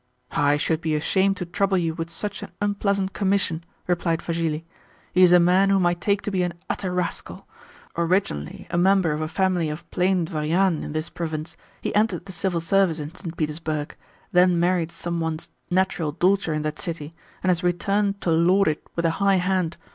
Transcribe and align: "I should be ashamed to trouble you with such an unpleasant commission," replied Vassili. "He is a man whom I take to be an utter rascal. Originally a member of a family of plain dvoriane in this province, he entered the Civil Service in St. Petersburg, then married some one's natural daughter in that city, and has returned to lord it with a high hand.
"I 0.33 0.57
should 0.57 0.81
be 0.81 0.95
ashamed 0.95 1.37
to 1.37 1.45
trouble 1.45 1.77
you 1.77 1.93
with 1.93 2.09
such 2.09 2.41
an 2.41 2.49
unpleasant 2.59 3.13
commission," 3.13 3.63
replied 3.85 4.23
Vassili. 4.23 4.65
"He 5.13 5.21
is 5.21 5.31
a 5.31 5.39
man 5.39 5.69
whom 5.69 5.85
I 5.85 5.93
take 5.93 6.23
to 6.23 6.31
be 6.31 6.41
an 6.41 6.55
utter 6.67 6.91
rascal. 6.91 7.47
Originally 7.95 8.65
a 8.71 8.79
member 8.79 9.11
of 9.11 9.21
a 9.21 9.27
family 9.27 9.69
of 9.69 9.87
plain 9.91 10.25
dvoriane 10.25 10.81
in 10.83 10.93
this 10.93 11.11
province, 11.11 11.55
he 11.81 11.93
entered 11.93 12.25
the 12.25 12.31
Civil 12.31 12.61
Service 12.61 12.99
in 12.99 13.13
St. 13.13 13.37
Petersburg, 13.37 13.95
then 14.31 14.59
married 14.59 14.91
some 14.91 15.19
one's 15.19 15.49
natural 15.69 16.13
daughter 16.13 16.51
in 16.51 16.63
that 16.63 16.79
city, 16.79 17.13
and 17.43 17.51
has 17.51 17.61
returned 17.61 18.21
to 18.21 18.31
lord 18.31 18.67
it 18.69 18.81
with 18.95 19.05
a 19.05 19.11
high 19.21 19.35
hand. 19.35 19.77